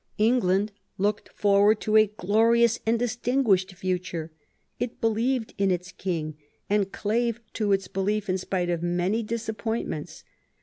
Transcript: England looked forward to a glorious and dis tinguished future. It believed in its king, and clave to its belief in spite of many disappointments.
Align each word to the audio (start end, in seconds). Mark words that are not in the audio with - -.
England 0.17 0.71
looked 0.97 1.29
forward 1.31 1.79
to 1.79 1.95
a 1.95 2.07
glorious 2.17 2.79
and 2.87 2.97
dis 2.97 3.15
tinguished 3.15 3.75
future. 3.75 4.31
It 4.79 4.99
believed 4.99 5.53
in 5.59 5.69
its 5.69 5.91
king, 5.91 6.37
and 6.67 6.91
clave 6.91 7.39
to 7.53 7.71
its 7.71 7.87
belief 7.87 8.27
in 8.27 8.39
spite 8.39 8.71
of 8.71 8.81
many 8.81 9.21
disappointments. 9.21 10.23